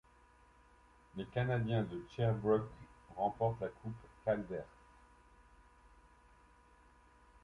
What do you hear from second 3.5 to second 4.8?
la coupe Calder.